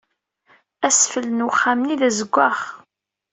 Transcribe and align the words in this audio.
Asfel 0.87 1.25
n 1.31 1.45
wexxam-nni 1.47 1.95
d 1.99 2.01
azewwaɣ. 2.07 2.57